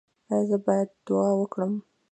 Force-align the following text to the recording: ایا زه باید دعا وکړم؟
ایا 0.31 0.41
زه 0.49 0.57
باید 0.65 0.89
دعا 1.07 1.29
وکړم؟ 1.37 1.73